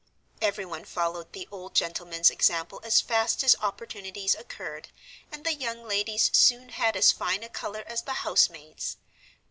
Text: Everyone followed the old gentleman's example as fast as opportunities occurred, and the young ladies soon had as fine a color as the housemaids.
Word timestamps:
Everyone 0.41 0.83
followed 0.83 1.31
the 1.31 1.47
old 1.51 1.75
gentleman's 1.75 2.31
example 2.31 2.81
as 2.83 2.99
fast 3.01 3.43
as 3.43 3.55
opportunities 3.61 4.33
occurred, 4.33 4.89
and 5.31 5.43
the 5.45 5.53
young 5.53 5.87
ladies 5.87 6.31
soon 6.33 6.69
had 6.69 6.95
as 6.97 7.11
fine 7.11 7.43
a 7.43 7.49
color 7.49 7.83
as 7.85 8.01
the 8.01 8.13
housemaids. 8.25 8.97